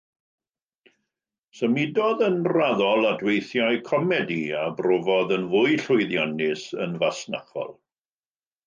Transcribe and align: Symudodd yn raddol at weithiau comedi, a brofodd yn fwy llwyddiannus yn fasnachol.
Symudodd 1.59 2.23
yn 2.29 2.39
raddol 2.57 3.09
at 3.11 3.21
weithiau 3.29 3.79
comedi, 3.91 4.41
a 4.63 4.65
brofodd 4.81 5.37
yn 5.39 5.47
fwy 5.53 5.65
llwyddiannus 5.85 6.67
yn 6.89 6.99
fasnachol. 7.05 7.75